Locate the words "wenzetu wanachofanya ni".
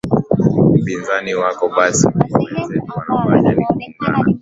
2.53-3.61